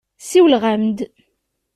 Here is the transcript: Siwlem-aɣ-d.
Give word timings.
Siwlem-aɣ-d. 0.19 0.97